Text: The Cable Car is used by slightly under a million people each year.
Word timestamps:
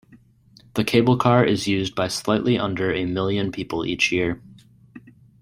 The 0.73 0.83
Cable 0.83 1.15
Car 1.15 1.45
is 1.45 1.67
used 1.67 1.93
by 1.93 2.07
slightly 2.07 2.57
under 2.57 2.91
a 2.91 3.05
million 3.05 3.51
people 3.51 3.85
each 3.85 4.11
year. 4.11 4.41